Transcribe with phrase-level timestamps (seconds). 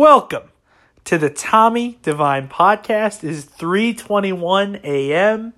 [0.00, 0.44] Welcome
[1.04, 3.22] to the Tommy Divine podcast.
[3.22, 5.52] It is 3:21 a.m.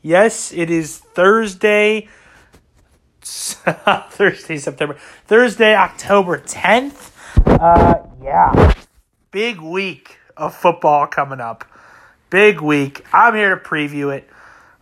[0.00, 2.08] Yes, it is Thursday
[3.20, 7.10] Thursday September Thursday October 10th.
[7.44, 8.72] Uh yeah.
[9.30, 11.66] Big week of football coming up.
[12.30, 13.04] Big week.
[13.12, 14.26] I'm here to preview it.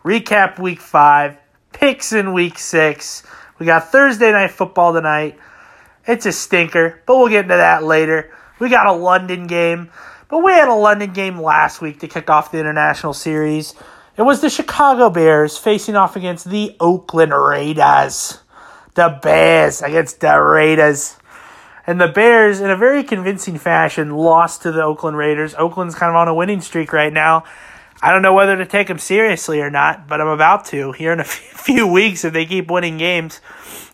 [0.04, 1.36] Recap week 5,
[1.72, 3.24] picks in week 6.
[3.58, 5.36] We got Thursday night football tonight.
[6.06, 8.30] It's a stinker, but we'll get into that later.
[8.58, 9.90] We got a London game,
[10.28, 13.74] but we had a London game last week to kick off the international series.
[14.16, 18.38] It was the Chicago Bears facing off against the Oakland Raiders.
[18.94, 21.16] The Bears against the Raiders.
[21.84, 25.54] And the Bears, in a very convincing fashion, lost to the Oakland Raiders.
[25.56, 27.44] Oakland's kind of on a winning streak right now.
[28.00, 31.12] I don't know whether to take them seriously or not, but I'm about to here
[31.12, 33.40] in a few weeks if they keep winning games.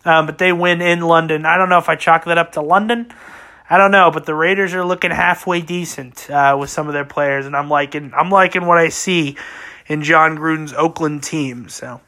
[0.05, 1.47] Um, but they win in London.
[1.47, 3.11] I don't know if I chalk that up to London.
[3.71, 7.05] I don't know, but the Raiders are looking halfway decent uh, with some of their
[7.05, 9.37] players, and I'm liking I'm liking what I see
[9.87, 11.69] in Jon Gruden's Oakland team.
[11.69, 12.01] So.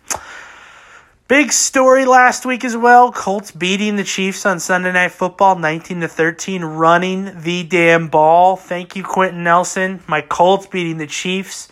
[1.28, 3.10] Big story last week as well.
[3.10, 8.56] Colts beating the Chiefs on Sunday Night Football 19 to 13, running the damn ball.
[8.56, 10.02] Thank you, Quenton Nelson.
[10.06, 11.68] My Colts beating the Chiefs.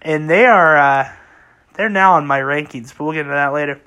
[0.00, 1.12] And they are uh,
[1.74, 3.80] they're now on my rankings, but we'll get into that later.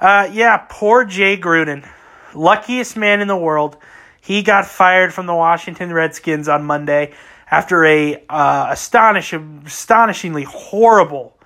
[0.00, 1.88] Uh, yeah, poor Jay Gruden,
[2.34, 3.76] luckiest man in the world.
[4.20, 7.12] He got fired from the Washington Redskins on Monday
[7.50, 11.36] after a uh, astonishing, astonishingly horrible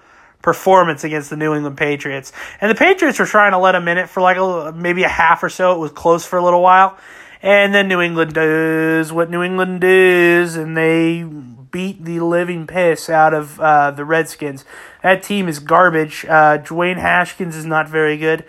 [0.42, 2.32] performance against the New England Patriots.
[2.60, 5.08] And the Patriots were trying to let him in it for like a, maybe a
[5.08, 5.74] half or so.
[5.74, 6.96] It was close for a little while.
[7.42, 13.08] And then New England does what New England does, and they beat the living piss
[13.08, 14.64] out of uh, the Redskins.
[15.02, 16.24] That team is garbage.
[16.24, 18.44] Uh, Dwayne Haskins is not very good.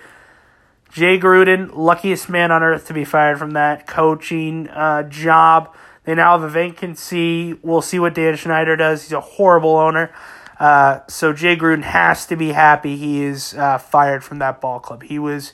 [0.92, 5.76] Jay Gruden, luckiest man on earth to be fired from that coaching uh, job.
[6.04, 7.54] They now have a vacancy.
[7.62, 9.04] We'll see what Dan Snyder does.
[9.04, 10.12] He's a horrible owner.
[10.60, 14.80] Uh, so Jay Gruden has to be happy he is uh, fired from that ball
[14.80, 15.04] club.
[15.04, 15.54] He was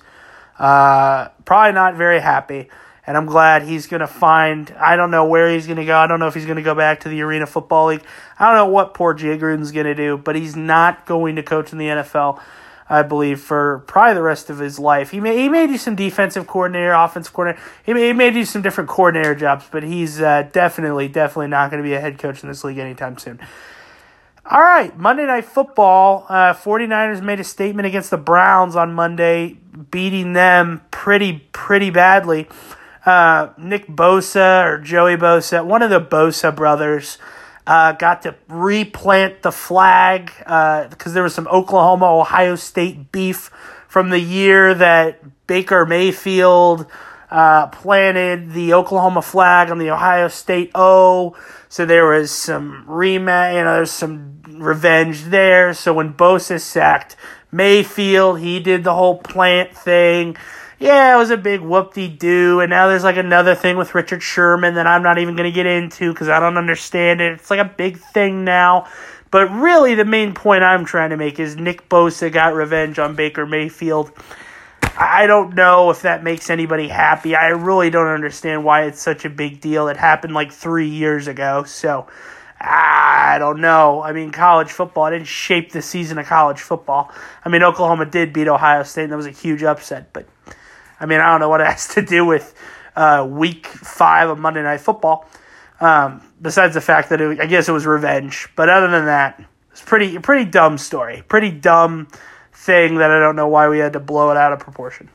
[0.58, 2.70] uh, probably not very happy
[3.08, 4.74] and I'm glad he's going to find.
[4.80, 5.98] I don't know where he's going to go.
[5.98, 8.04] I don't know if he's going to go back to the Arena Football League.
[8.40, 11.44] I don't know what poor Jay Gruden's going to do, but he's not going to
[11.44, 12.42] coach in the NFL.
[12.88, 15.12] I believe for probably the rest of his life.
[15.12, 17.64] He may he may do some defensive coordinator, offensive coordinator.
[17.86, 21.72] He may, he may do some different coordinator jobs, but he's uh, definitely definitely not
[21.72, 23.40] going to be a head coach in this league anytime soon.
[24.48, 26.28] All right, Monday Night Football.
[26.30, 29.58] Uh, 49ers made a statement against the Browns on Monday,
[29.90, 32.48] beating them pretty pretty badly
[33.06, 37.18] uh, Nick Bosa or Joey Bosa, one of the Bosa brothers,
[37.68, 43.52] uh, got to replant the flag because uh, there was some Oklahoma Ohio State beef
[43.88, 46.86] from the year that Baker Mayfield
[47.32, 51.36] uh, planted the Oklahoma flag on the Ohio State O.
[51.70, 55.74] So there was some rematch, you know, there's some revenge there.
[55.74, 57.16] So when Bosa sacked
[57.52, 60.38] Mayfield, he did the whole plant thing
[60.80, 62.60] yeah, it was a big whoop de doo.
[62.60, 65.56] And now there's like another thing with Richard Sherman that I'm not even going to
[65.56, 67.34] get into because I don't understand it.
[67.34, 68.88] It's like a big thing now.
[69.32, 73.16] But really, the main point I'm trying to make is Nick Bosa got revenge on
[73.16, 74.12] Baker Mayfield.
[74.98, 77.36] I don't know if that makes anybody happy.
[77.36, 79.90] I really don't understand why it's such a big deal.
[79.90, 81.64] It happened like three years ago.
[81.64, 82.08] So
[82.60, 84.02] I don't know.
[84.02, 87.12] I mean, college football didn't shape the season of college football.
[87.44, 90.14] I mean, Oklahoma did beat Ohio State, and that was a huge upset.
[90.14, 90.28] But
[91.00, 92.54] I mean, I don't know what it has to do with
[92.96, 95.28] uh, week five of Monday Night Football.
[95.80, 99.44] Um, besides the fact that it, I guess it was revenge, but other than that,
[99.72, 102.08] it's pretty pretty dumb story, pretty dumb
[102.54, 105.10] thing that I don't know why we had to blow it out of proportion.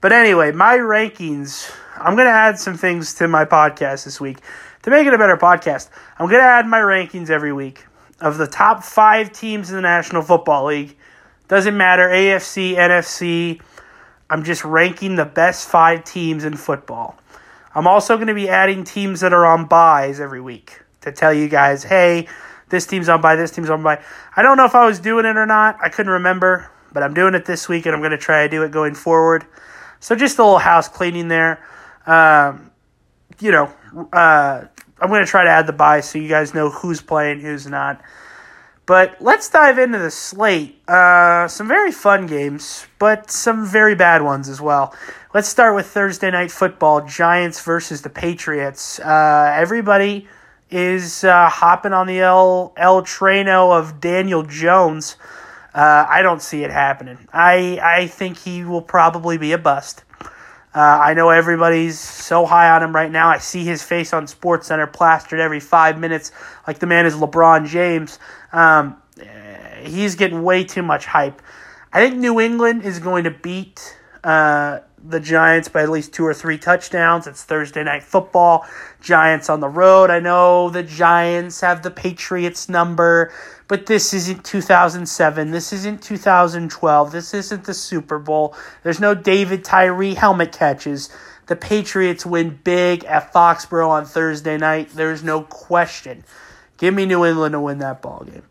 [0.00, 1.74] But anyway, my rankings.
[1.96, 4.38] I'm gonna add some things to my podcast this week
[4.82, 5.88] to make it a better podcast.
[6.18, 7.86] I'm gonna add my rankings every week
[8.20, 10.96] of the top five teams in the National Football League.
[11.48, 13.60] Doesn't matter AFC, NFC,
[14.30, 17.18] I'm just ranking the best five teams in football.
[17.74, 21.32] I'm also going to be adding teams that are on byes every week to tell
[21.32, 22.28] you guys, hey,
[22.68, 24.02] this team's on bye, this team's on bye.
[24.36, 25.78] I don't know if I was doing it or not.
[25.82, 28.48] I couldn't remember, but I'm doing it this week and I'm going to try to
[28.48, 29.46] do it going forward.
[30.00, 31.64] So just a little house cleaning there.
[32.06, 32.70] Um,
[33.40, 33.72] you know,
[34.12, 34.64] uh,
[35.00, 37.66] I'm going to try to add the bye so you guys know who's playing, who's
[37.66, 38.02] not.
[38.88, 40.80] But let's dive into the slate.
[40.88, 44.94] Uh, some very fun games, but some very bad ones as well.
[45.34, 48.98] Let's start with Thursday night football: Giants versus the Patriots.
[48.98, 50.26] Uh, everybody
[50.70, 55.16] is uh, hopping on the El El Treno of Daniel Jones.
[55.74, 57.18] Uh, I don't see it happening.
[57.30, 60.02] I I think he will probably be a bust.
[60.74, 63.28] Uh, I know everybody's so high on him right now.
[63.28, 66.30] I see his face on SportsCenter plastered every five minutes,
[66.66, 68.18] like the man is LeBron James.
[68.52, 68.96] Um,
[69.82, 71.40] he's getting way too much hype.
[71.92, 76.24] I think New England is going to beat uh, the Giants by at least two
[76.24, 77.26] or three touchdowns.
[77.26, 78.66] It's Thursday night football.
[79.00, 80.10] Giants on the road.
[80.10, 83.32] I know the Giants have the Patriots number,
[83.68, 85.50] but this isn't 2007.
[85.50, 87.12] This isn't 2012.
[87.12, 88.54] This isn't the Super Bowl.
[88.82, 91.10] There's no David Tyree helmet catches.
[91.46, 94.90] The Patriots win big at Foxborough on Thursday night.
[94.90, 96.24] There's no question.
[96.76, 98.42] Give me New England to win that ball game.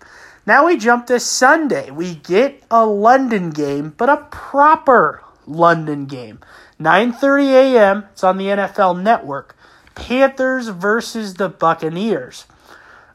[0.45, 1.91] Now we jump to Sunday.
[1.91, 6.39] We get a London game, but a proper London game.
[6.79, 8.05] 9:30 a.m.
[8.11, 9.55] It's on the NFL Network.
[9.95, 12.45] Panthers versus the Buccaneers.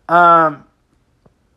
[0.08, 0.64] Um,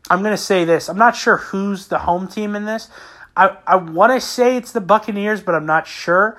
[0.10, 0.88] I'm going to say this.
[0.88, 2.90] I'm not sure who's the home team in this.
[3.36, 6.38] I, I want to say it's the Buccaneers, but I'm not sure.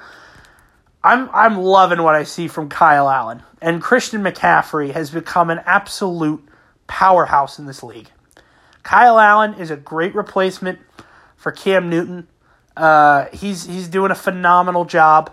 [1.02, 3.42] I'm I'm loving what I see from Kyle Allen.
[3.60, 6.46] And Christian McCaffrey has become an absolute
[6.86, 8.10] powerhouse in this league.
[8.82, 10.78] Kyle Allen is a great replacement
[11.36, 12.28] for Cam Newton.
[12.76, 15.32] Uh, he's he's doing a phenomenal job.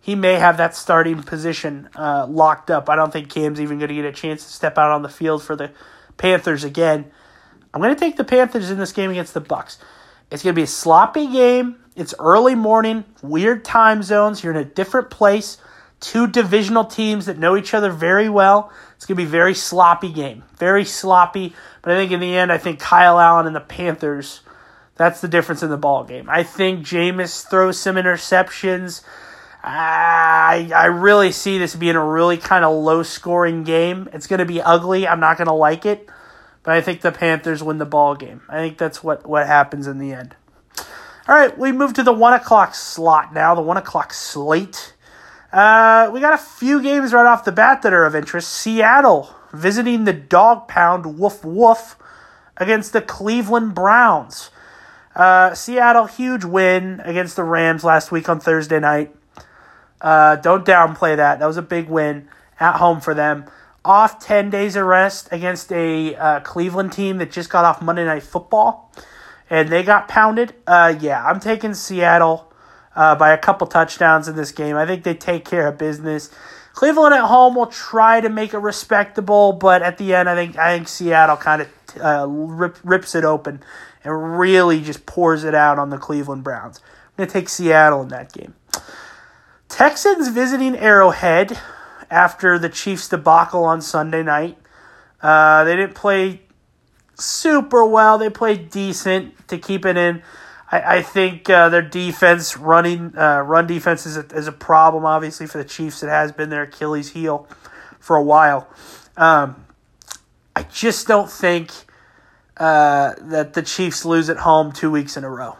[0.00, 2.88] He may have that starting position uh, locked up.
[2.88, 5.08] I don't think Cam's even going to get a chance to step out on the
[5.08, 5.70] field for the
[6.16, 7.10] Panthers again.
[7.72, 9.76] I'm going to take the Panthers in this game against the Bucs.
[10.30, 11.76] It's going to be a sloppy game.
[11.96, 14.42] It's early morning, weird time zones.
[14.42, 15.58] You're in a different place.
[16.00, 18.72] Two divisional teams that know each other very well.
[18.96, 20.44] It's going to be a very sloppy game.
[20.56, 21.54] Very sloppy.
[21.82, 24.40] But I think in the end, I think Kyle Allen and the Panthers
[25.00, 26.28] that's the difference in the ball game.
[26.28, 29.02] I think Jameis throws some interceptions.
[29.64, 34.10] I I really see this being a really kind of low scoring game.
[34.12, 35.08] It's going to be ugly.
[35.08, 36.06] I'm not going to like it,
[36.62, 38.42] but I think the Panthers win the ball game.
[38.46, 40.36] I think that's what what happens in the end.
[41.26, 43.54] All right, we move to the one o'clock slot now.
[43.54, 44.92] The one o'clock slate.
[45.50, 48.50] Uh, we got a few games right off the bat that are of interest.
[48.50, 51.96] Seattle visiting the dog pound woof woof
[52.58, 54.50] against the Cleveland Browns.
[55.20, 59.14] Uh, Seattle, huge win against the Rams last week on Thursday night.
[60.00, 61.40] Uh, don't downplay that.
[61.40, 62.26] That was a big win
[62.58, 63.44] at home for them.
[63.84, 68.06] Off 10 days of rest against a uh, Cleveland team that just got off Monday
[68.06, 68.90] Night Football,
[69.50, 70.54] and they got pounded.
[70.66, 72.50] Uh, yeah, I'm taking Seattle
[72.96, 74.74] uh, by a couple touchdowns in this game.
[74.74, 76.30] I think they take care of business.
[76.72, 80.56] Cleveland at home will try to make it respectable, but at the end, I think
[80.56, 81.68] I think Seattle kind of
[82.00, 83.62] uh, rip, rips it open
[84.04, 86.80] and really just pours it out on the Cleveland Browns.
[86.80, 88.54] I'm going to take Seattle in that game.
[89.68, 91.58] Texans visiting Arrowhead
[92.10, 94.58] after the Chiefs debacle on Sunday night.
[95.22, 96.42] Uh, they didn't play
[97.14, 98.18] super well.
[98.18, 100.22] They played decent to keep it in.
[100.72, 105.04] I, I think uh, their defense, running uh, run defense, is a, is a problem.
[105.04, 107.48] Obviously for the Chiefs, it has been their Achilles heel
[107.98, 108.68] for a while.
[109.16, 109.66] Um,
[110.56, 111.70] I just don't think
[112.60, 115.56] uh, that the Chiefs lose at home two weeks in a row.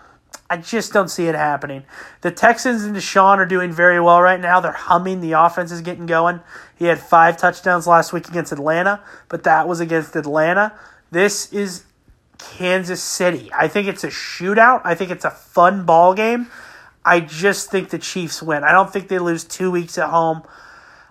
[0.51, 1.85] I just don't see it happening.
[2.21, 4.61] The Texans and Deshaun are doing very well right now.
[4.61, 5.21] They're humming.
[5.21, 6.41] The offense is getting going.
[6.77, 10.79] He had five touchdowns last week against Atlanta, but that was against Atlanta.
[11.11, 11.85] This is
[12.37, 13.51] Kansas City.
[13.57, 14.83] I think it's a shootout.
[14.85, 16.49] I think it's a fun ball game.
[17.03, 18.63] I just think the Chiefs win.
[18.63, 20.43] I don't think they lose two weeks at home,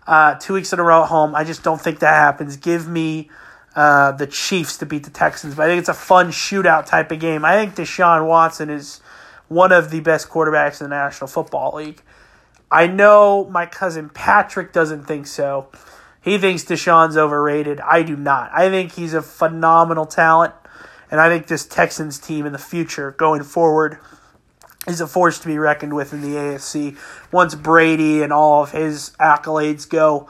[0.05, 1.33] uh, two weeks in a row at home.
[1.33, 2.57] I just don't think that happens.
[2.57, 3.31] Give me
[3.75, 5.55] uh, the Chiefs to beat the Texans.
[5.55, 7.45] But I think it's a fun shootout type of game.
[7.45, 9.01] I think Deshaun Watson is
[9.47, 12.01] one of the best quarterbacks in the National Football League.
[12.71, 15.69] I know my cousin Patrick doesn't think so.
[16.21, 17.79] He thinks Deshaun's overrated.
[17.79, 18.51] I do not.
[18.53, 20.53] I think he's a phenomenal talent,
[21.09, 23.97] and I think this Texans team in the future going forward
[24.87, 26.97] is a force to be reckoned with in the AFC.
[27.31, 30.29] Once Brady and all of his accolades go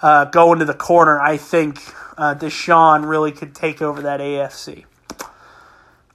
[0.00, 1.80] uh, go into the corner, I think
[2.16, 4.84] uh, Deshaun really could take over that AFC.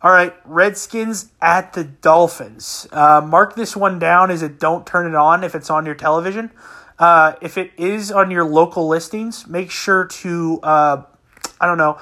[0.02, 2.88] All right, Redskins at the Dolphins.
[2.92, 5.96] Uh, mark this one down as a don't turn it on if it's on your
[5.96, 6.52] television.
[6.98, 11.04] Uh, if it is on your local listings, make sure to, uh,
[11.60, 12.00] I don't know,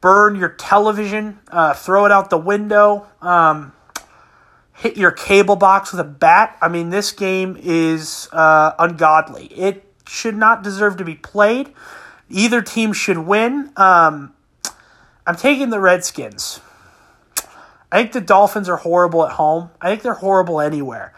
[0.00, 3.72] burn your television, uh, throw it out the window, um,
[4.74, 6.56] hit your cable box with a bat.
[6.60, 9.46] I mean, this game is uh, ungodly.
[9.46, 11.72] It should not deserve to be played.
[12.28, 13.72] Either team should win.
[13.76, 14.34] Um,
[15.26, 16.60] I'm taking the Redskins.
[17.90, 19.70] I think the Dolphins are horrible at home.
[19.80, 21.14] I think they're horrible anywhere.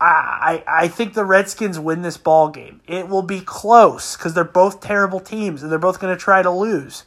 [0.00, 2.80] I, I, I think the Redskins win this ball game.
[2.86, 6.42] It will be close because they're both terrible teams and they're both going to try
[6.42, 7.04] to lose.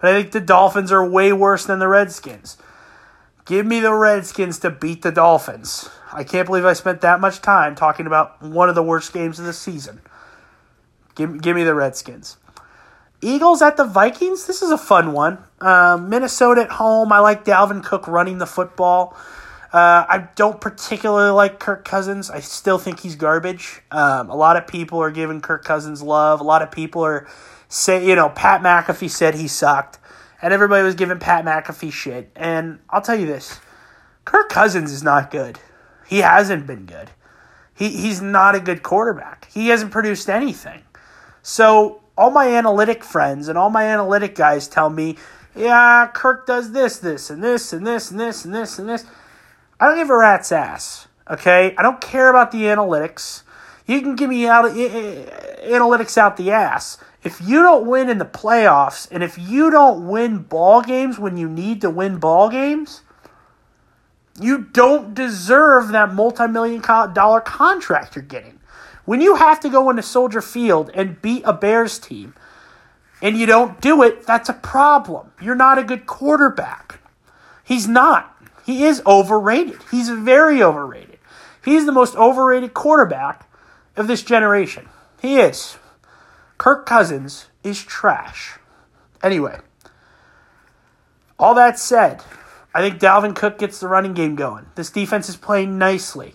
[0.00, 2.58] But I think the Dolphins are way worse than the Redskins.
[3.44, 5.88] Give me the Redskins to beat the Dolphins.
[6.12, 9.38] I can't believe I spent that much time talking about one of the worst games
[9.38, 10.00] of the season.
[11.14, 12.36] Give, give me the Redskins.
[13.22, 14.46] Eagles at the Vikings.
[14.46, 15.38] This is a fun one.
[15.60, 17.12] Um, Minnesota at home.
[17.12, 19.16] I like Dalvin Cook running the football.
[19.72, 22.30] Uh, I don't particularly like Kirk Cousins.
[22.30, 23.80] I still think he's garbage.
[23.90, 26.40] Um, a lot of people are giving Kirk Cousins love.
[26.40, 27.26] A lot of people are
[27.68, 29.98] say, you know, Pat McAfee said he sucked,
[30.42, 32.30] and everybody was giving Pat McAfee shit.
[32.36, 33.60] And I'll tell you this:
[34.26, 35.58] Kirk Cousins is not good.
[36.06, 37.10] He hasn't been good.
[37.72, 39.48] He he's not a good quarterback.
[39.50, 40.82] He hasn't produced anything.
[41.40, 45.16] So all my analytic friends and all my analytic guys tell me,
[45.54, 49.04] yeah, Kirk does this, this, and this, and this, and this, and this, and this.
[49.78, 51.08] I don't give a rat's ass.
[51.30, 53.42] Okay, I don't care about the analytics.
[53.86, 56.98] You can give me out analytics out the ass.
[57.24, 61.36] If you don't win in the playoffs, and if you don't win ball games when
[61.36, 63.02] you need to win ball games,
[64.40, 68.58] you don't deserve that multi-million dollar contract you're getting.
[69.04, 72.34] When you have to go into Soldier Field and beat a Bears team,
[73.20, 75.32] and you don't do it, that's a problem.
[75.40, 77.00] You're not a good quarterback.
[77.64, 78.36] He's not.
[78.64, 79.78] He is overrated.
[79.90, 81.18] He's very overrated.
[81.64, 83.48] He's the most overrated quarterback
[83.96, 84.88] of this generation.
[85.20, 85.76] He is.
[86.58, 88.58] Kirk Cousins is trash.
[89.22, 89.58] Anyway,
[91.38, 92.22] all that said,
[92.74, 94.66] I think Dalvin Cook gets the running game going.
[94.74, 96.34] This defense is playing nicely.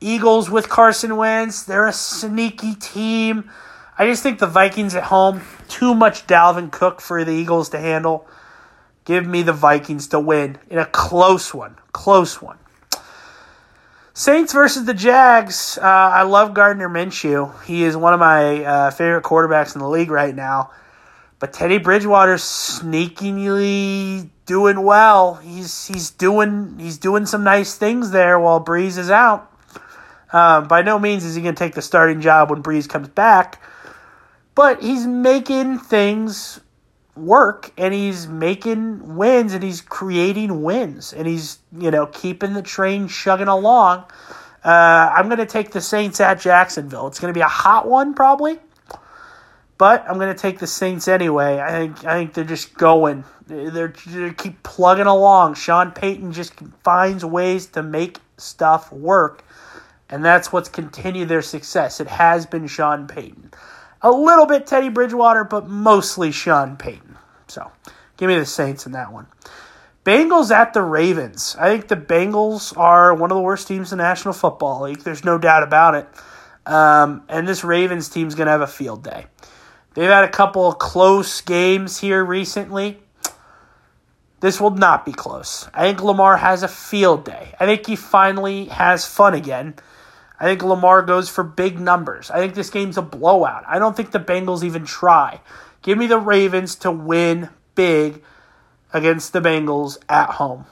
[0.00, 3.50] Eagles with Carson Wentz, they're a sneaky team.
[3.98, 7.78] I just think the Vikings at home, too much Dalvin Cook for the Eagles to
[7.78, 8.26] handle.
[9.04, 11.76] Give me the Vikings to win in a close one.
[11.92, 12.58] Close one.
[14.14, 15.78] Saints versus the Jags.
[15.80, 17.64] Uh, I love Gardner Minshew.
[17.64, 20.70] He is one of my uh, favorite quarterbacks in the league right now.
[21.38, 25.34] But Teddy Bridgewater's sneakily doing well.
[25.36, 29.52] He's he's doing he's doing some nice things there while Brees is out.
[30.32, 33.08] Um, by no means is he going to take the starting job when Brees comes
[33.08, 33.62] back,
[34.54, 36.60] but he's making things
[37.18, 42.62] work and he's making wins and he's creating wins and he's you know keeping the
[42.62, 44.04] train chugging along.
[44.64, 47.06] Uh, I'm going to take the Saints at Jacksonville.
[47.06, 48.58] It's going to be a hot one probably,
[49.78, 51.58] but I'm going to take the Saints anyway.
[51.58, 53.24] I think I think they're just going.
[53.46, 55.54] They're, they keep plugging along.
[55.54, 56.52] Sean Payton just
[56.84, 59.42] finds ways to make stuff work,
[60.10, 62.00] and that's what's continued their success.
[62.00, 63.52] It has been Sean Payton.
[64.02, 67.16] A little bit Teddy Bridgewater, but mostly Sean Payton.
[67.48, 67.70] So
[68.16, 69.26] give me the Saints in that one.
[70.04, 71.56] Bengals at the Ravens.
[71.58, 75.00] I think the Bengals are one of the worst teams in the National Football League.
[75.00, 76.08] There's no doubt about it.
[76.64, 79.26] Um, and this Ravens team's going to have a field day.
[79.94, 83.00] They've had a couple of close games here recently.
[84.40, 85.68] This will not be close.
[85.74, 87.54] I think Lamar has a field day.
[87.58, 89.74] I think he finally has fun again.
[90.40, 92.30] I think Lamar goes for big numbers.
[92.30, 93.64] I think this game's a blowout.
[93.66, 95.40] I don't think the Bengals even try.
[95.82, 98.22] Give me the Ravens to win big
[98.92, 100.66] against the Bengals at home.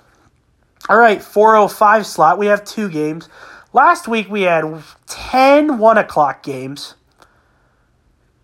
[0.88, 2.38] All right, 405 slot.
[2.38, 3.28] We have two games.
[3.72, 4.64] Last week we had
[5.06, 6.94] 10 1 o'clock games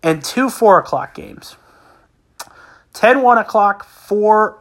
[0.01, 1.55] and two 4 o'clock games.
[2.93, 4.59] 10 1 o'clock, 4,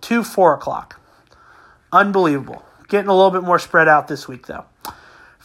[0.00, 1.00] 2 4 o'clock.
[1.92, 2.62] Unbelievable.
[2.88, 4.66] Getting a little bit more spread out this week, though.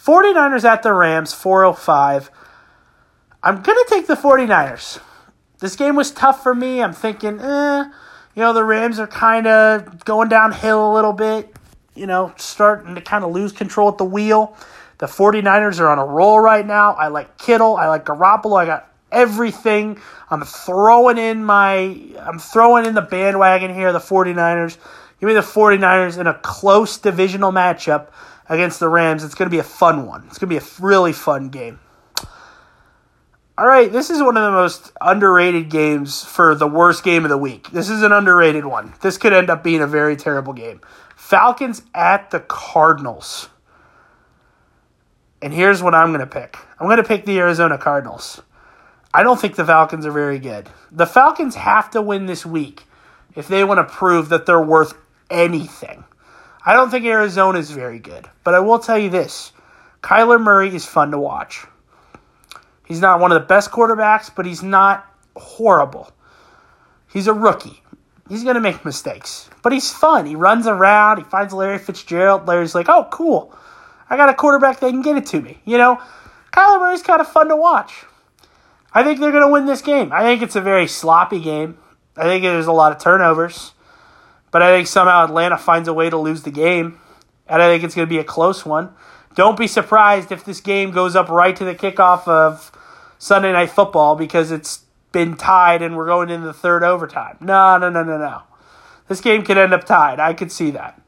[0.04, 2.30] 49ers at the Rams, 405.
[3.42, 5.00] I'm going to take the 49ers.
[5.60, 6.84] This game was tough for me.
[6.84, 7.84] I'm thinking, eh,
[8.36, 11.56] you know, the Rams are kind of going downhill a little bit,
[11.96, 14.58] you know, starting to kind of lose control at the wheel.
[14.98, 16.94] The 49ers are on a roll right now.
[16.94, 17.78] I like Kittle.
[17.78, 18.60] I like Garoppolo.
[18.62, 20.02] I got everything.
[20.30, 24.78] I'm throwing in my I'm throwing in the bandwagon here, the 49ers.
[25.22, 28.08] Give me the 49ers in a close divisional matchup
[28.50, 29.24] against the Rams.
[29.24, 30.26] It's going to be a fun one.
[30.28, 31.80] It's going to be a really fun game.
[33.56, 37.30] All right, this is one of the most underrated games for the worst game of
[37.30, 37.70] the week.
[37.70, 38.94] This is an underrated one.
[39.02, 40.82] This could end up being a very terrible game.
[41.16, 43.50] Falcons at the Cardinals.
[45.40, 48.42] And here's what I'm going to pick I'm going to pick the Arizona Cardinals.
[49.14, 50.68] I don't think the Falcons are very good.
[50.92, 52.84] The Falcons have to win this week
[53.36, 54.96] if they want to prove that they're worth
[55.30, 56.06] anything.
[56.66, 59.52] I don't think Arizona is very good, but I will tell you this
[60.02, 61.66] Kyler Murray is fun to watch.
[62.86, 65.06] He's not one of the best quarterbacks, but he's not
[65.36, 66.12] horrible.
[67.12, 67.82] He's a rookie.
[68.30, 70.26] He's going to make mistakes, but he's fun.
[70.26, 71.18] He runs around.
[71.18, 72.48] He finds Larry Fitzgerald.
[72.48, 73.54] Larry's like, oh, cool.
[74.10, 75.60] I got a quarterback that can get it to me.
[75.66, 76.02] You know,
[76.52, 78.06] Kyler Murray's kind of fun to watch.
[78.94, 80.12] I think they're going to win this game.
[80.14, 81.78] I think it's a very sloppy game.
[82.16, 83.74] I think there's a lot of turnovers,
[84.54, 87.00] but I think somehow Atlanta finds a way to lose the game.
[87.48, 88.94] And I think it's going to be a close one.
[89.36, 92.72] Don't be surprised if this game goes up right to the kickoff of
[93.18, 97.38] Sunday Night Football because it's been tied and we're going into the third overtime.
[97.42, 98.44] No, no, no, no, no.
[99.08, 100.20] This game could end up tied.
[100.20, 101.02] I could see that.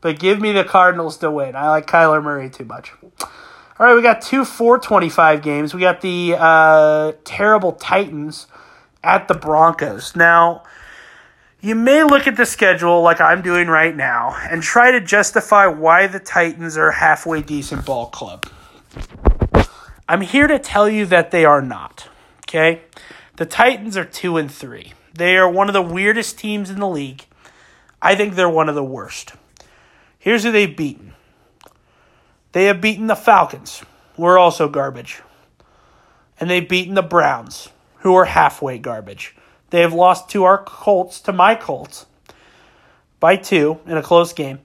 [0.00, 1.54] But give me the Cardinals to win.
[1.54, 2.94] I like Kyler Murray too much.
[3.02, 5.74] All right, we got two 425 games.
[5.74, 8.46] We got the uh, terrible Titans
[9.04, 10.16] at the Broncos.
[10.16, 10.62] Now,
[11.62, 15.66] you may look at the schedule like I'm doing right now and try to justify
[15.66, 18.46] why the Titans are a halfway decent ball club.
[20.08, 22.08] I'm here to tell you that they are not.
[22.48, 22.82] Okay?
[23.36, 24.92] The Titans are 2 and 3.
[25.14, 27.26] They are one of the weirdest teams in the league.
[28.00, 29.34] I think they're one of the worst.
[30.18, 31.12] Here's who they've beaten.
[32.52, 33.84] They have beaten the Falcons,
[34.16, 35.20] who are also garbage.
[36.38, 39.36] And they've beaten the Browns, who are halfway garbage.
[39.70, 42.06] They have lost to our Colts, to my Colts,
[43.18, 44.60] by two in a close game.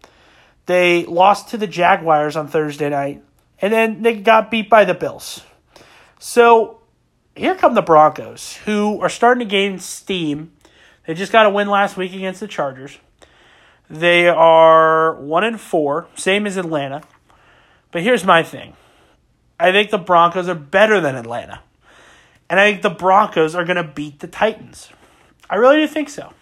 [0.66, 3.24] They lost to the Jaguars on Thursday night,
[3.62, 5.44] and then they got beat by the Bills.
[6.20, 6.80] So
[7.36, 10.54] here come the Broncos, who are starting to gain steam.
[11.06, 12.98] They just got a win last week against the Chargers.
[13.90, 17.04] They are one and four, same as Atlanta.
[17.92, 18.74] But here's my thing.
[19.60, 21.62] I think the Broncos are better than Atlanta.
[22.50, 24.90] And I think the Broncos are going to beat the Titans.
[25.50, 26.34] I really do think so.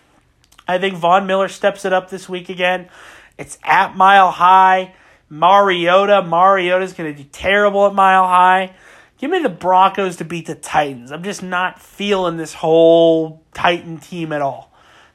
[0.67, 2.89] I think Von Miller steps it up this week again.
[3.37, 4.95] It's at Mile High.
[5.29, 6.21] Mariota.
[6.21, 8.73] Mariota's going to do terrible at Mile High.
[9.17, 11.11] Give me the Broncos to beat the Titans.
[11.11, 14.71] I'm just not feeling this whole Titan team at all.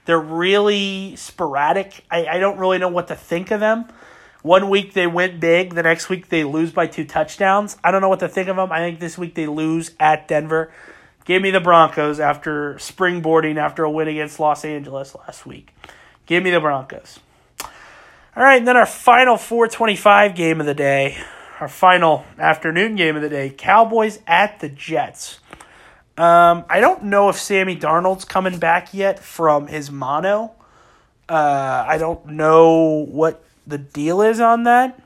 [0.07, 2.05] They're really sporadic.
[2.11, 3.87] I, I don't really know what to think of them.
[4.43, 7.77] One week they win big, the next week they lose by two touchdowns.
[7.85, 8.73] I don't know what to think of them.
[8.73, 10.73] I think this week they lose at Denver.
[11.29, 15.75] Give me the Broncos after springboarding after a win against Los Angeles last week.
[16.25, 17.21] Give me the Broncos.
[18.35, 21.19] All right, and then our final 425 game of the day,
[21.61, 25.41] our final afternoon game of the day Cowboys at the Jets.
[26.17, 30.53] Um, I don't know if Sammy Darnold's coming back yet from his mono.
[31.29, 34.99] Uh, I don't know what the deal is on that.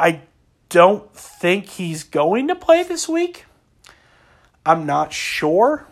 [0.00, 0.22] I
[0.70, 3.44] don't think he's going to play this week.
[4.66, 5.86] I'm not sure.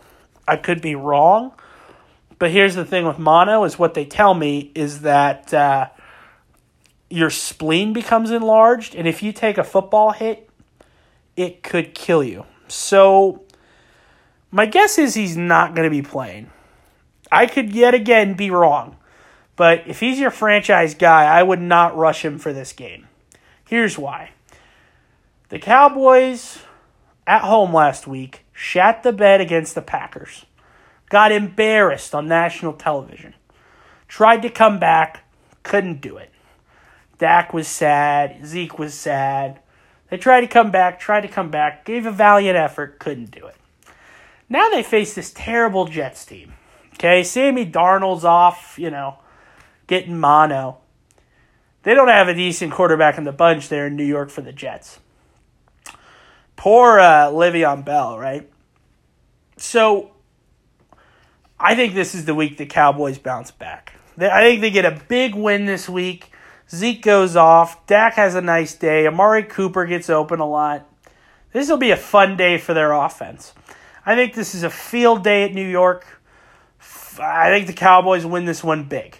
[0.47, 1.53] I could be wrong.
[2.39, 5.89] But here's the thing with mono is what they tell me is that uh,
[7.09, 10.49] your spleen becomes enlarged, and if you take a football hit,
[11.37, 12.45] it could kill you.
[12.67, 13.43] So
[14.51, 16.49] my guess is he's not going to be playing.
[17.31, 18.97] I could yet again be wrong.
[19.55, 23.07] But if he's your franchise guy, I would not rush him for this game.
[23.65, 24.31] Here's why.
[25.49, 26.59] The Cowboys
[27.25, 30.45] at home last week shat the bed against the Packers.
[31.09, 33.33] Got embarrassed on national television.
[34.07, 35.25] Tried to come back,
[35.63, 36.31] couldn't do it.
[37.17, 39.59] Dak was sad, Zeke was sad.
[40.09, 43.45] They tried to come back, tried to come back, gave a valiant effort, couldn't do
[43.47, 43.55] it.
[44.49, 46.53] Now they face this terrible Jets team.
[46.95, 49.17] Okay, Sammy Darnold's off, you know,
[49.87, 50.77] getting mono.
[51.83, 54.53] They don't have a decent quarterback in the bunch there in New York for the
[54.53, 54.99] Jets.
[56.55, 58.49] Poor uh, Le'Veon Bell, right?
[59.57, 60.11] So,
[61.59, 63.93] I think this is the week the Cowboys bounce back.
[64.19, 66.31] I think they get a big win this week.
[66.69, 67.85] Zeke goes off.
[67.87, 69.07] Dak has a nice day.
[69.07, 70.87] Amari Cooper gets open a lot.
[71.51, 73.53] This will be a fun day for their offense.
[74.05, 76.05] I think this is a field day at New York.
[77.19, 79.17] I think the Cowboys win this one big.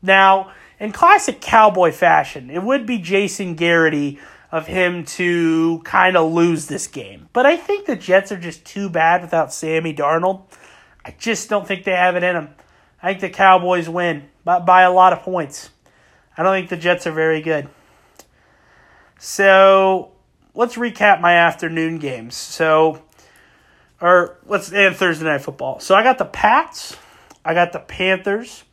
[0.00, 4.18] Now, in classic cowboy fashion, it would be Jason Garrity
[4.56, 7.28] of him to kind of lose this game.
[7.34, 10.44] But I think the Jets are just too bad without Sammy Darnold.
[11.04, 12.48] I just don't think they have it in them.
[13.02, 15.68] I think the Cowboys win by, by a lot of points.
[16.38, 17.68] I don't think the Jets are very good.
[19.18, 20.12] So
[20.54, 22.34] let's recap my afternoon games.
[22.34, 23.02] So,
[24.00, 25.80] or let's end Thursday night football.
[25.80, 26.96] So I got the Pats,
[27.44, 28.64] I got the Panthers,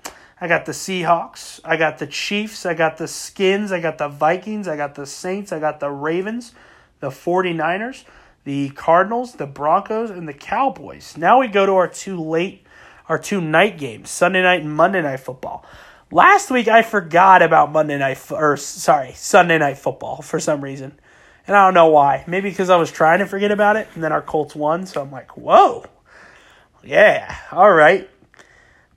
[0.44, 1.62] I got the Seahawks.
[1.64, 2.66] I got the Chiefs.
[2.66, 3.72] I got the Skins.
[3.72, 4.68] I got the Vikings.
[4.68, 5.54] I got the Saints.
[5.54, 6.52] I got the Ravens,
[7.00, 8.04] the 49ers,
[8.44, 11.16] the Cardinals, the Broncos, and the Cowboys.
[11.16, 12.66] Now we go to our two late,
[13.08, 15.66] our two night games, Sunday night and Monday night football.
[16.12, 21.00] Last week I forgot about Monday night, or sorry, Sunday night football for some reason.
[21.48, 22.26] And I don't know why.
[22.28, 25.02] Maybe because I was trying to forget about it, and then our Colts won, so
[25.02, 25.86] I'm like, whoa.
[26.84, 28.10] Yeah, all right.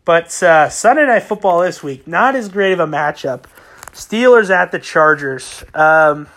[0.07, 3.43] But uh, Sunday Night Football this week, not as great of a matchup.
[3.93, 5.65] Steelers at the Chargers.
[5.75, 6.29] Um,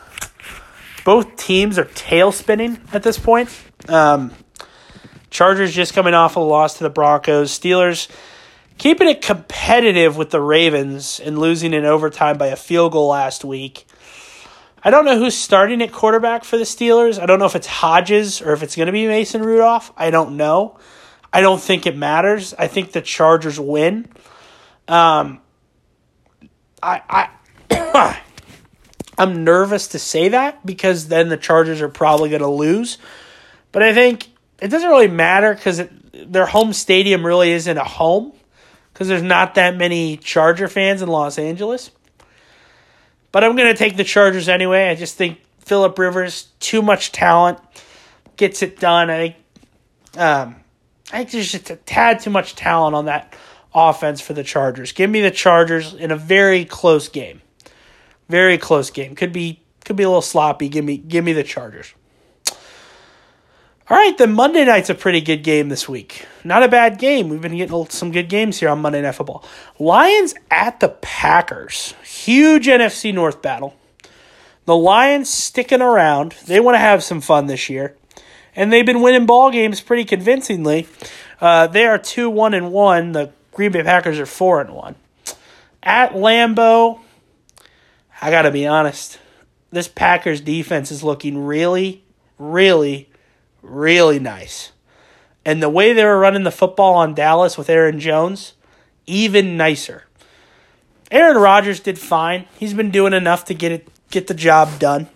[1.06, 3.56] both teams are tail spinning at this point.
[3.88, 4.32] Um,
[5.30, 7.58] Chargers just coming off a loss to the Broncos.
[7.58, 8.10] Steelers
[8.80, 13.46] keeping it competitive with the Ravens and losing in overtime by a field goal last
[13.46, 13.86] week.
[14.84, 17.22] I don't know who's starting at quarterback for the Steelers.
[17.22, 19.94] I don't know if it's Hodges or if it's going to be Mason Rudolph.
[19.96, 20.80] I don't know.
[21.32, 22.54] I don't think it matters.
[22.58, 24.08] I think the Chargers win.
[24.88, 25.42] Um,
[26.82, 27.30] I
[27.72, 28.22] I
[29.18, 32.98] I'm nervous to say that because then the Chargers are probably going to lose.
[33.72, 34.28] But I think
[34.62, 35.82] it doesn't really matter because
[36.14, 38.34] their home stadium really isn't a home
[38.94, 41.92] because there's not that many Charger fans in Los Angeles.
[43.32, 44.90] But I'm going to take the Chargers anyway.
[44.90, 47.60] I just think Philip Rivers, too much talent,
[48.38, 49.10] gets it done.
[49.10, 49.36] I think,
[50.18, 50.56] um,
[51.12, 53.36] I think there's just a tad too much talent on that
[53.74, 54.92] offense for the Chargers.
[54.92, 57.42] Give me the Chargers in a very close game.
[58.28, 59.16] Very close game.
[59.16, 60.70] Could be could be a little sloppy.
[60.70, 61.94] Give me give me the Chargers.
[63.90, 66.28] All right, then Monday night's a pretty good game this week.
[66.44, 67.28] Not a bad game.
[67.28, 69.44] We've been getting some good games here on Monday Night Football.
[69.80, 71.96] Lions at the Packers.
[72.04, 73.76] Huge NFC North battle.
[74.66, 76.36] The Lions sticking around.
[76.46, 77.98] They want to have some fun this year.
[78.60, 80.86] And they've been winning ball games pretty convincingly.
[81.40, 83.14] Uh, they are 2 1 and 1.
[83.14, 84.96] The Green Bay Packers are 4 and 1.
[85.82, 87.00] At Lambeau,
[88.22, 89.18] I got to be honest.
[89.72, 92.04] This Packers defense is looking really,
[92.38, 93.08] really,
[93.62, 94.74] really nice.
[95.46, 98.56] And the way they were running the football on Dallas with Aaron Jones,
[99.06, 100.04] even nicer.
[101.12, 102.46] Aaron Rodgers did fine.
[102.60, 105.08] He's been doing enough to get it get the job done.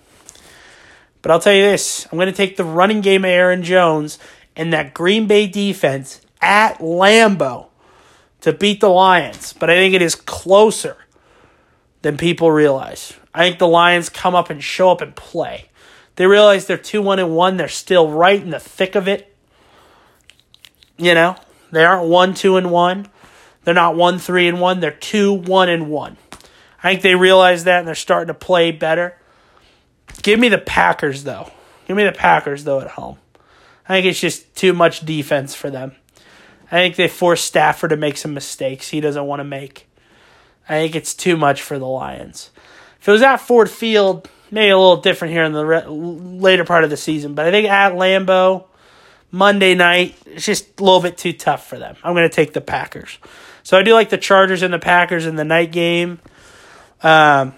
[1.24, 4.20] But I'll tell you this, I'm going to take the running game of Aaron Jones
[4.56, 7.68] and that Green Bay defense at Lambeau
[8.42, 9.54] to beat the Lions.
[9.54, 10.98] But I think it is closer
[12.02, 13.14] than people realize.
[13.34, 15.70] I think the Lions come up and show up and play.
[16.18, 17.58] They realize they're 2 1 and 1.
[17.58, 19.34] They're still right in the thick of it.
[20.98, 21.38] You know,
[21.72, 23.08] they aren't 1 2 and 1.
[23.64, 24.80] They're not 1 3 and 1.
[24.82, 26.18] They're 2 1 and 1.
[26.84, 29.16] I think they realize that and they're starting to play better.
[30.22, 31.52] Give me the Packers, though.
[31.88, 33.18] Give me the Packers, though, at home.
[33.88, 35.94] I think it's just too much defense for them.
[36.72, 39.88] I think they force Stafford to make some mistakes he doesn't want to make.
[40.68, 42.52] I think it's too much for the Lions.
[43.02, 46.64] If it was at Ford Field, maybe a little different here in the re- later
[46.64, 48.66] part of the season, but I think at Lambeau,
[49.30, 51.96] Monday night, it's just a little bit too tough for them.
[52.04, 53.18] I'm going to take the Packers.
[53.64, 56.20] So I do like the Chargers and the Packers in the night game.
[57.02, 57.56] Um,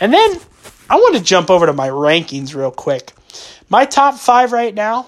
[0.00, 0.40] and then
[0.90, 3.12] I want to jump over to my rankings real quick.
[3.68, 5.06] My top five right now.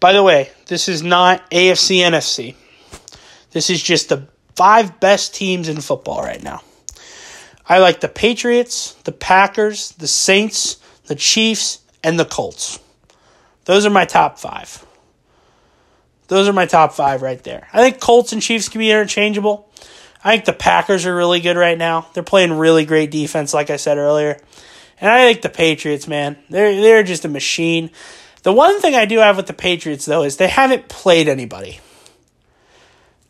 [0.00, 2.54] By the way, this is not AFC NFC.
[3.50, 6.62] This is just the five best teams in football right now.
[7.68, 12.80] I like the Patriots, the Packers, the Saints, the Chiefs, and the Colts.
[13.66, 14.82] Those are my top five.
[16.28, 17.68] Those are my top five right there.
[17.70, 19.70] I think Colts and Chiefs can be interchangeable.
[20.22, 22.06] I think the Packers are really good right now.
[22.12, 24.38] They're playing really great defense, like I said earlier.
[25.00, 27.90] And I think the Patriots, man, they're they're just a machine.
[28.42, 31.80] The one thing I do have with the Patriots though is they haven't played anybody.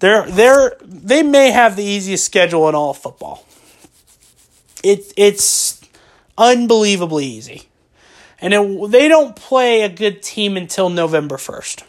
[0.00, 3.46] They're they're they may have the easiest schedule in all football.
[4.83, 5.81] It it's
[6.37, 7.68] unbelievably easy,
[8.40, 11.85] and it, they don't play a good team until November first.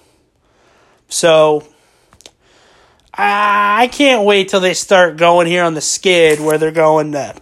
[1.10, 1.66] So
[3.13, 7.36] I can't wait till they start going here on the skid where they're going to.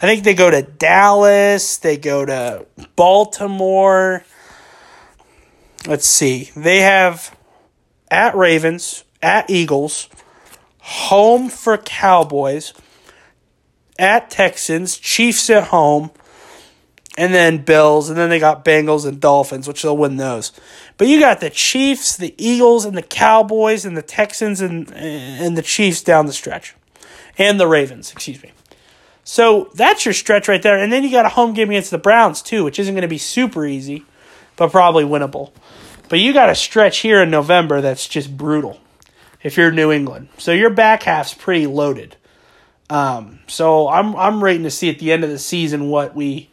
[0.00, 1.76] I think they go to Dallas.
[1.78, 4.24] They go to Baltimore.
[5.86, 6.50] Let's see.
[6.56, 7.36] They have
[8.10, 10.08] at Ravens, at Eagles,
[10.80, 12.72] home for Cowboys,
[13.98, 16.10] at Texans, Chiefs at home,
[17.18, 20.52] and then Bills, and then they got Bengals and Dolphins, which they'll win those.
[20.96, 25.58] But you got the Chiefs, the Eagles, and the Cowboys, and the Texans and and
[25.58, 26.76] the Chiefs down the stretch,
[27.36, 28.12] and the Ravens.
[28.12, 28.52] Excuse me.
[29.24, 31.98] So that's your stretch right there, and then you got a home game against the
[31.98, 34.06] Browns too, which isn't going to be super easy,
[34.54, 35.50] but probably winnable.
[36.08, 38.80] But you got a stretch here in November that's just brutal
[39.42, 40.28] if you're New England.
[40.38, 42.16] So your back half's pretty loaded.
[42.88, 46.48] Um, so I'm I'm waiting to see at the end of the season what we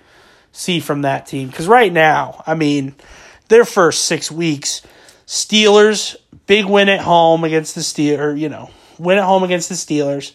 [0.56, 2.96] see from that team because right now, I mean,
[3.50, 4.82] their first six weeks,
[5.28, 6.16] Steelers
[6.48, 10.34] big win at home against the Steelers, you know, win at home against the Steelers.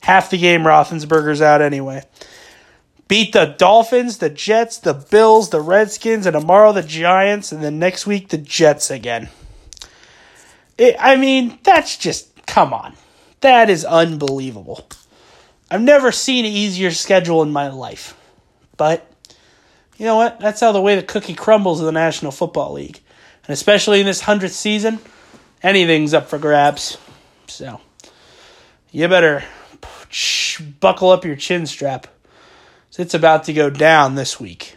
[0.00, 2.02] Half the game, Roethlisberger's out anyway.
[3.06, 7.78] Beat the Dolphins, the Jets, the Bills, the Redskins, and tomorrow the Giants, and then
[7.78, 9.28] next week the Jets again.
[10.78, 12.94] It, I mean, that's just, come on.
[13.42, 14.88] That is unbelievable.
[15.70, 18.16] I've never seen an easier schedule in my life.
[18.76, 19.11] But,
[20.02, 20.40] you know what?
[20.40, 22.98] That's how the way the cookie crumbles in the National Football League.
[23.46, 24.98] And especially in this 100th season,
[25.62, 26.98] anything's up for grabs.
[27.46, 27.80] So
[28.90, 29.44] you better
[30.80, 32.08] buckle up your chin strap.
[32.98, 34.74] It's about to go down this week.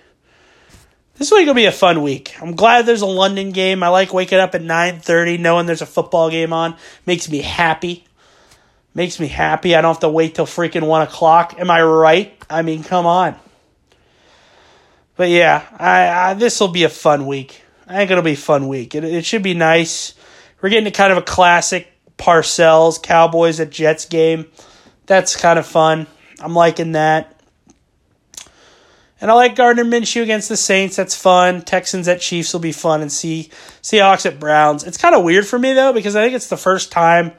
[1.15, 2.39] This week will be a fun week.
[2.39, 3.81] I'm glad there's a London game.
[3.81, 6.75] I like waking up at 9:30 knowing there's a football game on.
[7.07, 8.05] Makes me happy.
[8.93, 9.73] Makes me happy.
[9.73, 11.55] I don't have to wait till freaking one o'clock.
[11.57, 12.37] Am I right?
[12.47, 13.39] I mean, come on.
[15.15, 17.63] But yeah, I, I this will be a fun week.
[17.87, 18.95] I think it'll be a fun week.
[18.95, 20.13] It, it should be nice.
[20.61, 24.47] We're getting to kind of a classic Parcells Cowboys at Jets game.
[25.05, 26.07] That's kind of fun.
[26.39, 27.31] I'm liking that.
[29.21, 30.97] And I like Gardner Minshew against the Saints.
[30.97, 31.61] That's fun.
[31.61, 33.49] Texans at Chiefs will be fun, and see
[33.81, 34.83] Seahawks at Browns.
[34.83, 37.31] It's kind of weird for me though because I think it's the first time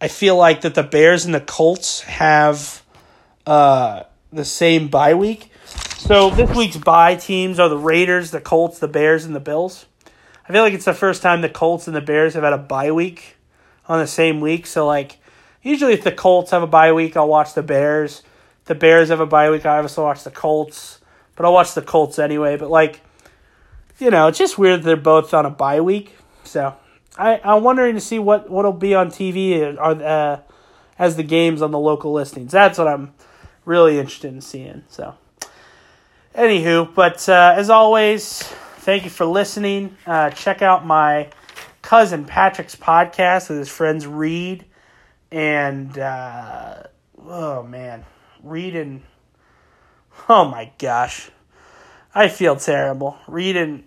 [0.00, 2.82] I feel like that the Bears and the Colts have
[3.46, 5.50] uh, the same bye week.
[6.06, 9.86] So this week's bye teams are the Raiders, the Colts, the Bears, and the Bills.
[10.48, 12.58] I feel like it's the first time the Colts and the Bears have had a
[12.58, 13.36] bye week
[13.88, 14.66] on the same week.
[14.66, 15.18] So like
[15.62, 18.22] usually if the Colts have a bye week, I'll watch the Bears
[18.66, 19.64] the Bears have a bye week.
[19.64, 21.00] I obviously watch the Colts,
[21.34, 22.56] but I'll watch the Colts anyway.
[22.56, 23.00] But like,
[23.98, 26.16] you know, it's just weird they're both on a bye week.
[26.44, 26.76] So
[27.16, 30.40] I I'm wondering to see what what'll be on TV or uh,
[30.98, 32.52] as the games on the local listings.
[32.52, 33.12] That's what I'm
[33.64, 34.84] really interested in seeing.
[34.88, 35.14] So,
[36.36, 39.96] anywho, but uh, as always, thank you for listening.
[40.06, 41.30] Uh, check out my
[41.82, 44.64] cousin Patrick's podcast with his friends Reed
[45.30, 46.82] and uh,
[47.26, 48.04] oh man
[48.42, 49.02] Reed and
[50.28, 51.30] Oh my gosh.
[52.14, 53.16] I feel terrible.
[53.28, 53.84] Reading.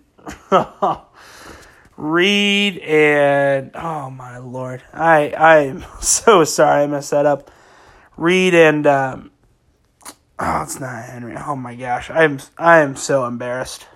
[1.96, 3.70] Read and.
[3.74, 4.82] Oh my lord.
[4.92, 7.50] I, I'm so sorry I messed that up.
[8.16, 8.86] Read and.
[8.86, 9.29] Um,
[10.40, 11.36] oh, it's not Henry.
[11.36, 12.10] Oh my gosh.
[12.10, 13.86] I'm, I am so embarrassed.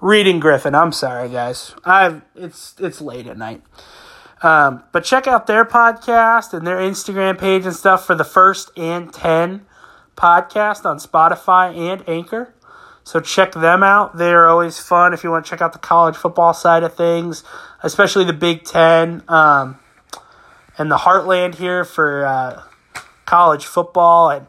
[0.00, 0.74] Reading Griffin.
[0.74, 1.74] I'm sorry, guys.
[1.84, 3.62] I've it's it's late at night.
[4.42, 8.70] Um, but check out their podcast and their Instagram page and stuff for the first
[8.76, 9.64] and 10
[10.14, 12.52] podcast on Spotify and Anchor.
[13.04, 14.18] So check them out.
[14.18, 17.44] They're always fun if you want to check out the college football side of things,
[17.82, 19.78] especially the Big Ten um,
[20.76, 22.62] and the Heartland here for uh,
[23.24, 24.30] college football.
[24.30, 24.46] And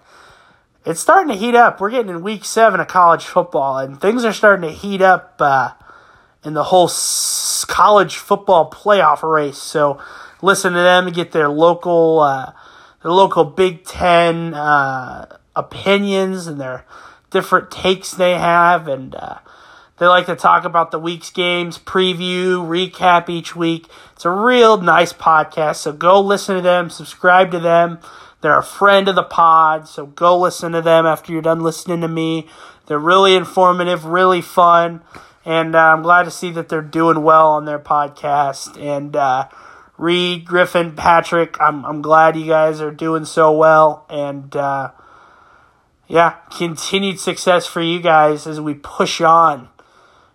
[0.89, 1.79] it's starting to heat up.
[1.79, 5.35] We're getting in week seven of college football, and things are starting to heat up.
[5.39, 5.71] Uh,
[6.47, 6.89] in the whole
[7.67, 9.57] college football playoff race.
[9.57, 9.99] So
[10.41, 12.53] listen to them get their local uh,
[13.03, 16.85] their local Big Ten uh, opinions and their
[17.29, 19.39] different takes they have, and uh,
[19.99, 23.87] they like to talk about the week's games, preview, recap each week.
[24.13, 25.77] It's a real nice podcast.
[25.77, 27.99] So go listen to them, subscribe to them.
[28.41, 32.01] They're a friend of the pod, so go listen to them after you're done listening
[32.01, 32.47] to me.
[32.85, 35.01] They're really informative, really fun
[35.47, 38.77] and uh, I'm glad to see that they're doing well on their podcast.
[38.77, 39.47] And uh,
[39.97, 44.91] Reed, Griffin, Patrick, I'm I'm glad you guys are doing so well, and uh,
[46.05, 49.69] yeah, continued success for you guys as we push on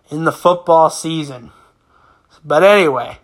[0.09, 1.51] in the football season.
[2.43, 3.19] But anyway,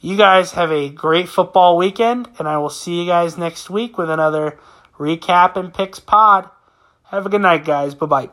[0.00, 3.98] you guys have a great football weekend, and I will see you guys next week
[3.98, 4.58] with another
[4.98, 6.48] recap and picks pod.
[7.04, 7.94] Have a good night, guys.
[7.94, 8.30] Bye bye.